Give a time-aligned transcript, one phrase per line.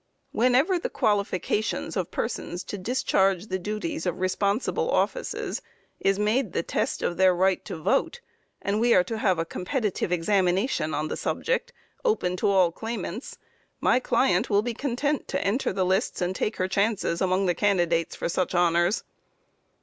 [0.31, 5.61] Whenever the qualifications of persons to discharge the duties of responsible offices
[5.99, 8.19] is made the test of their right to vote,
[8.63, 11.71] and we are to have a competitive examination on that subject,
[12.03, 13.37] open to all claimants,
[13.79, 17.53] my client will be content to enter the lists, and take her chances among the
[17.53, 19.03] candidates for such honors.